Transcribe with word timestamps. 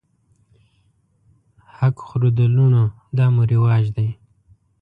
حق 1.77 1.95
خورو 2.05 2.29
د 2.37 2.39
لوڼو 2.55 2.83
دا 3.17 3.25
مو 3.33 3.41
رواج 3.51 3.83
دی 3.95 4.07